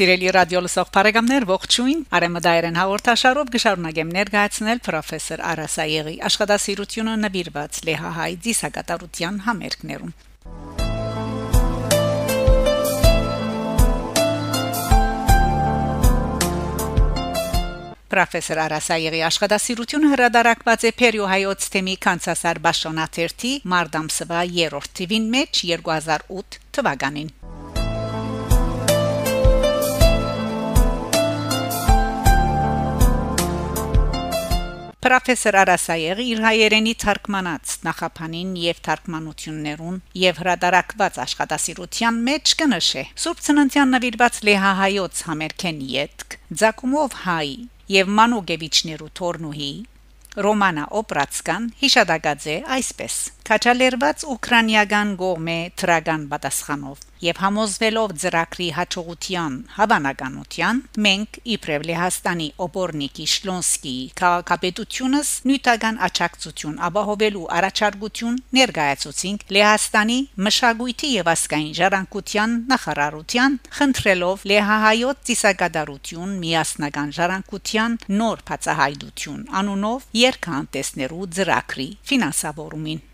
[0.00, 9.40] Սիրելի ռադիո լսող բարեկամներ, ողջույն։ Արեմդայերեն հաղորդաշարով գշարունակեմ ներկայացնել պրոֆեսոր Արասայեգի աշխատասիրությունը նվիրված Լեհահայ դիսակատարության
[9.44, 10.14] համերգներուն։
[18.14, 26.58] Պրոֆեսոր Արասայեգի աշխատասիրությունը հրադարակված է Փերիո հայոց թեմի կանցասար Բաշոնաթերթի Մարտամսվա 3-րդ թվին մեջ 2008
[26.80, 27.30] թվականին։
[35.00, 43.94] Պրոֆեսոր Արասայեգի իր հայերենի թարգմանած նախապանին եւ թարգմանություններուն եւ հրադարակված աշխատասիրության մեջ կնշե Սուրբ Ծննդյան
[43.96, 47.48] նվիրված Լեհահայոց համերգեն յետք Ձակումով հայ
[47.96, 49.72] եւ Մանուկեվիչներու Թորնուհի
[50.38, 53.14] Ռոմանա Օպրացկան հիշադակաձե այսպես.
[53.50, 63.94] Քաչալերված ուկրաինական գողմե թրագան պատասխանով եւ համոզվելով ծրակրի հաջողության հավանականության մենք իբրև Լեհաստանի օբորնիկի Շլոնսկի
[64.20, 76.38] քաղաքապետությունս նյութական աճակցություն ապահովելու առաջարկություն ներկայացուցինք Լեհաստանի մշակույթի եւ ասկային ժառանգության նախարարության խնդրելով Լեհահայոց ծիսակատարություն
[76.46, 83.06] միասնական ժառանգության նոր բացահայտություն անունով երկհանտեսներու ծրակրի ֆինանսավորումին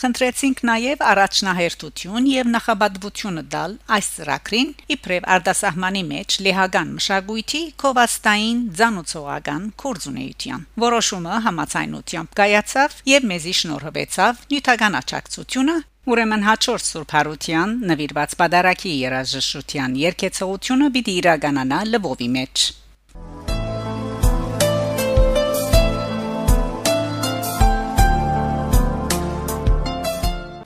[0.00, 9.68] Խնդրեցինք նաև առաջնահերթություն եւ նախաբadvությունը տալ այս ծրագրին իբրև արտասահմանի մեջ լեհական մշակույթի կովաստային ցանուցողական
[9.84, 15.76] կորձունեության որոշումը համացայնությամբ կայացավ եւ մեզի շնորհվեցավ նյութական աճակցությունը
[16.10, 22.64] Ուրեմն հաջորդ Սուրբ Հարության նվիրված պատարակի երաժշտության երկեցողությունը պիտի իրականանա լվովի մեջ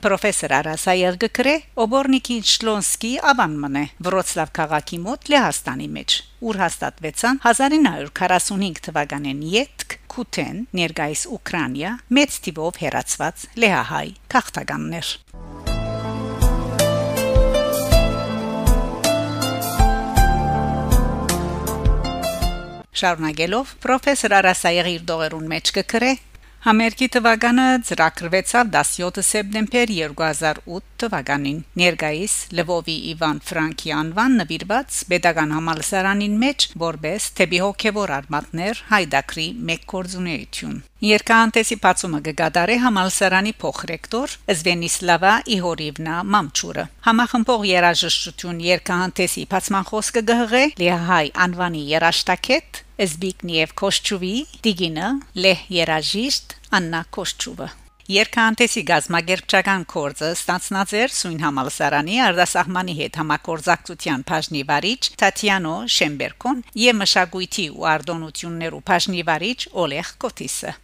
[0.05, 9.39] պրոֆեսոր Արասայել գկրե Օբորնիկի Շլոնսկի ավանմնե Վրոցլավ քաղաքի մոտ Լեհաստանի մեջ ուր հաստատվեցան 1945 թվականին
[9.55, 15.09] յետք Քութեն ներգայիս Ուկրաինա մեծ տիպով հերացված Լեհահայ քաղաքականներ
[22.95, 26.13] Շարունակելով պրոֆեսոր Արասայել իր դողերուն մեջ կգրե
[26.65, 36.39] Համերգի թվականը ծրագրվեցավ 17 սեպտեմբեր 2008 թվականին։ Ներկայիս Լվովի Իվան Ֆրանկի անվան նվիրված Պետական համալսարանին
[36.41, 46.15] մեջ որբես թեպի հոգևոր արմատներ հայդակրի մեկ կորձունեություն։ Երկանտեսի բացումը գդարե համալսարանի փոխրեկտոր Զվենիսլավա Իհորիվնա
[46.33, 55.07] Մամչուրը համախմբող երաժշտություն երկանտեսի բացման խոսքը գհղե Լիահայ անվանի երաշտակետ Զբիգնիև Կոշչուվի Դիգինը
[55.43, 57.67] Լեհ երաժիշտ Աննա Կոշչուվը
[58.15, 66.99] Երկանտեսի գազագերբչական կորձը ստացնած էր Սույն համալսարանի արտասահմանի հետ համակորձակցության բաժնի վարիչ Տատյանո Շեմբերկոն եւ
[67.01, 70.75] մշակույթի ու արտոնություններու բաժնի վարիչ Օլեգ Կոտիսը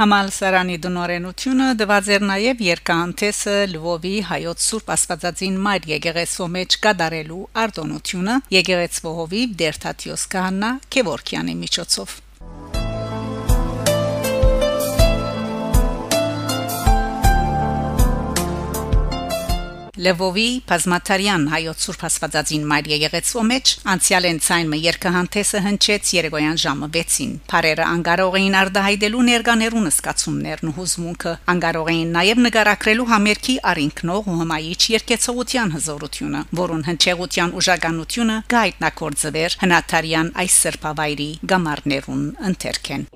[0.00, 8.38] Համալսարանի դնորենությունը դված էր նաև երկանտեսը Լվովի հայոց Սուրբ Աստվածածին Մայր եկեղեցու մեջ կդարելու արտոնությունը
[8.56, 12.18] եկեղեցու հովիվ Դերթատիոս Կահանա Քևորքյանի միջոցով
[20.00, 26.88] Լևովի Պազմատարյան հայոց Սուրբ Աստվածածին Մայր եկեղեցու մեջ անցյալ են ցայնը երկհանտեսը հնչեց Երեգոյան ժամը
[26.94, 34.30] 6-ին։ Փարերը անկարող էին արդահայտելու ներկաներուն սկացումներն ու հուզմունքը, անկարող էին նաև նկարակրելու համերգի արինքնող
[34.32, 43.10] ու հմայիչ երկեցողության հզորությունը, որուն հնչեղության ուժականությունը գայտնակորձվեր հնատարյան այս սրբավայրի գամարներուն ընթերքեն։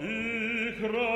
[0.00, 1.15] ich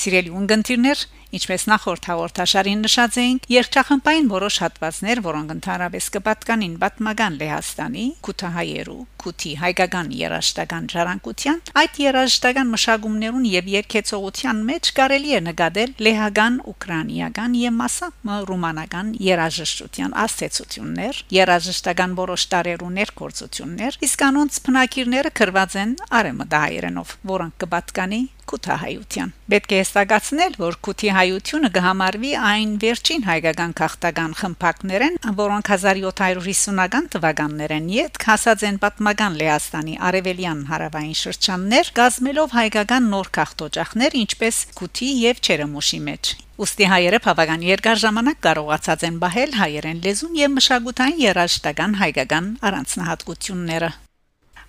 [0.00, 1.00] Սիրելի ունգընտիրներ,
[1.36, 9.52] ինչպես նախորդ հաղորդաշարին նշած էինք, երկչախմբային որոշ հատվածներ, որոնք ընդհանրապես կպատկանին պատմական Լեհաստանի, Քութահայերու, Քութի
[9.60, 17.76] հայկական երաշտական ժառանգության, այդ երաշտական մշակումներուն եւ երկեցողության մեջ կարելի է նկատել լեհական, ուկրաինական եւ
[17.84, 27.58] մասամբ ռումանական երաժշտության աստեցություններ, երաժշտական որոշ տարերու ներկործություններ, իսկ անոնց բնակիրները գրված են արեմդահայերենով, որոնք
[27.60, 35.70] կպատկանի քութահայության։ Պետք է հստակացնել, որ քութի հայությունը կհամարվի այն վերջին հայկական քաղաքական խմբակներեն, որոնք
[35.74, 44.62] 1750-ական թվականներեն յետ հասած են պատմական Լեհաստանի արևելյան հարավային շրջաններ, գազմելով հայկական նոր քաղաքտոջախներ, ինչպես
[44.78, 50.52] քութի եւ Չերեմոշի մեջ։ Ոստի հայերը բավական երկար ժամանակ կարողացած են բահել հայերեն լեզուն եւ
[50.58, 53.92] մշակութային երաժշտական հայկական առանձնահատկությունները։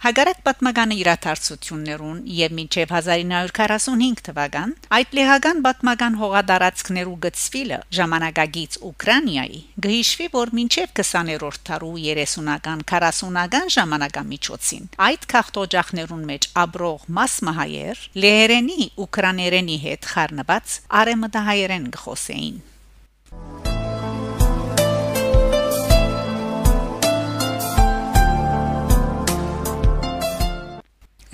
[0.02, 10.28] Հագարակ պատմական իրադարձություններուն եւ մինչեւ 1945 թվական այդ լեհական պատմական հողադարածքներու գծվիլը ժամանակագից Ուկրաինայի գհիշվի
[10.38, 20.12] որ մինչեւ 20-րդ դարու 30-ական 40-ական ժամանակամիջոցին այդ քաղաքտոջախներուն մեջ աբրող մասմահայեր լեհերենի ուկրաներենի հետ
[20.16, 22.60] խառնված արեմդահայերեն գխոսեին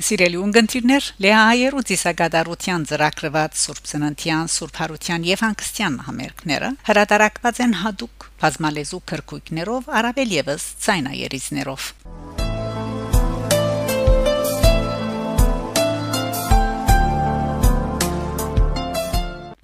[0.07, 8.27] Սիրելի ունգընտիրներ, Լեհայերու ծիսագադարության ծրագրված Սուրբ Ծննդյան, Սուրբ Հարության եւ Հանգստյան համերգները հրատարակված են հadoop
[8.39, 11.89] բազմալեզու քրկույկներով, առավել եւս ցայնայերիզներով։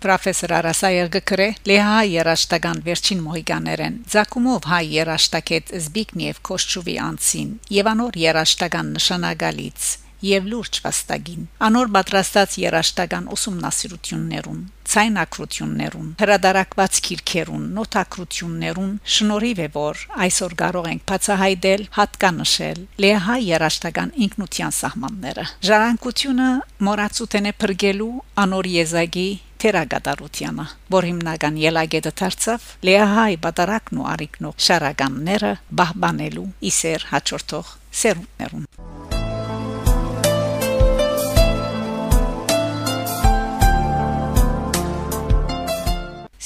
[0.04, 8.24] Պրոֆեսոր Արասայել գկրե Լեհա երաշտական վերջին մոհիկաներեն Զակումով հայ երաշտակետ Զբիգնիև Կոշչուվի անցին եւ անոր
[8.28, 14.62] երաշտական նշանակալից եւ լուրջ վաստակին անոր պատրաստած երաշտական ուսումնասիրություններուն
[14.94, 24.76] ցայնակրություններուն հրադարակված քիրքերուն նոտակրություններուն շնորհիվ է որ այսօր կարող ենք բացահայտել հատկանշել լեհայ երաշտական ինքնության
[24.80, 26.50] սահմանները ժառանգությունը
[26.90, 28.14] մորացուտեն է բրգելու
[28.44, 29.28] անոր եզակի
[29.64, 37.72] թերագադարությանը, որ հիմնական ելագետը դարձավ լեհայ բատարակն ու արիկնո շարականները բահբանելու իսեր հաջորդող
[38.04, 38.68] սերունդներուն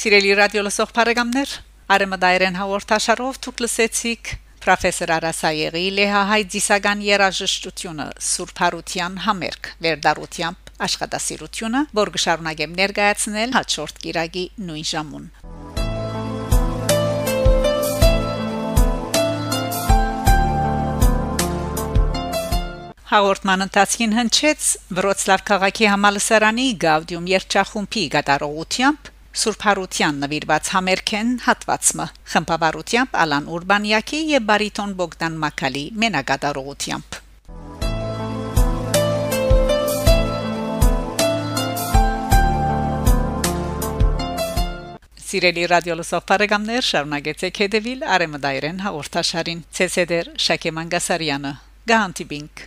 [0.08, 1.54] Սիրելի ռադիո լսող բարեկամներ,
[1.92, 4.30] Արեմդայրեն հաղորդաշարով դուք լսեցիք
[4.64, 14.46] Պրոֆեսոր Արասայեգի Լեհահայ դիսական երաժշտությունը Սուրբ Հարության համերգ վերդարությամբ աշխատասիրությունը, որ կշարունակեմ ներկայացնել հաջորդ կիրագի
[14.70, 15.28] նույն ժամուն։
[23.12, 33.18] Հաղորդման ընթացքին հնչեց Վրոցլավ քաղաքի համալսարանի Գաուդիում երգչախումբի գդարողությամբ Սուրբ Հարության նվիրված համերգեն հատվածը խմբավարությամբ
[33.24, 37.18] Ալան Ուրբանյակի եւ բարիտոն Բոգդան Մակալի մենակատարողությամբ
[45.28, 51.54] Սիրելի ռադիո լսող բարեկամներ շարունակեցեք հետևել Արեմդայրեն հաղորդաշարին ՑՍԴ Շակե Մանգասարյանը
[51.94, 52.66] Գանտիբինգ